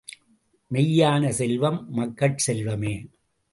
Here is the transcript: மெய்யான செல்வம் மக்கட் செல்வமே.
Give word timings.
மெய்யான 0.71 1.29
செல்வம் 1.29 1.79
மக்கட் 1.89 2.43
செல்வமே. 2.47 2.95